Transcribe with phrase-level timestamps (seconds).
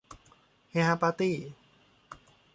[0.69, 1.35] เฮฮาปาร์ตี้